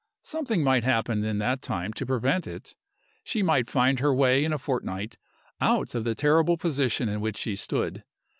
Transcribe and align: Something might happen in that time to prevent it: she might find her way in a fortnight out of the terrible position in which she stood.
Something 0.23 0.63
might 0.63 0.83
happen 0.83 1.23
in 1.23 1.37
that 1.37 1.61
time 1.61 1.93
to 1.93 2.07
prevent 2.07 2.47
it: 2.47 2.73
she 3.23 3.43
might 3.43 3.69
find 3.69 3.99
her 3.99 4.11
way 4.11 4.43
in 4.43 4.51
a 4.51 4.57
fortnight 4.57 5.19
out 5.59 5.93
of 5.93 6.05
the 6.05 6.15
terrible 6.15 6.57
position 6.57 7.07
in 7.07 7.21
which 7.21 7.37
she 7.37 7.55
stood. 7.55 8.03